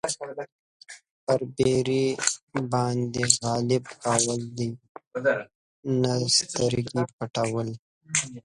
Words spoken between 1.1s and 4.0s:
پر بېرې باندې غلبه